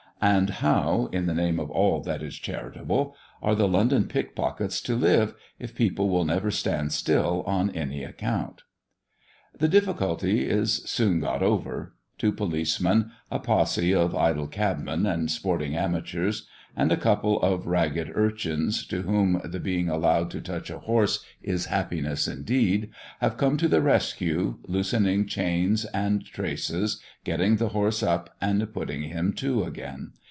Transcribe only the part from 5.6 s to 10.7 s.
people will never stand still on any account? The difficulty